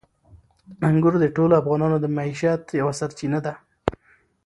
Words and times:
انګور 0.87 1.13
د 1.21 1.25
ټولو 1.35 1.53
افغانانو 1.61 1.97
د 2.01 2.05
معیشت 2.17 2.61
یوه 2.79 2.93
سرچینه 2.99 3.39
ده. 3.45 3.53